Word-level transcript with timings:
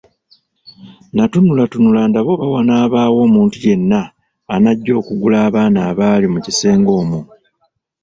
Natunula 1.15 1.63
tunula 1.71 2.01
ndabe 2.09 2.29
oba 2.35 2.47
wanaabaawo 2.55 3.17
omuntu 3.27 3.57
yenna 3.65 4.01
anajja 4.53 4.93
okugula 5.01 5.37
abaana 5.47 5.79
abaali 5.89 6.25
mu 6.33 6.39
kisenge 6.45 6.91
omwo. 7.01 7.21